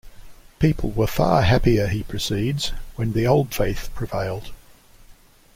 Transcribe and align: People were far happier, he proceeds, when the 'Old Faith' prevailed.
People 0.57 0.89
were 0.89 1.05
far 1.05 1.43
happier, 1.43 1.85
he 1.85 2.01
proceeds, 2.01 2.69
when 2.95 3.13
the 3.13 3.27
'Old 3.27 3.53
Faith' 3.53 3.91
prevailed. 3.93 4.49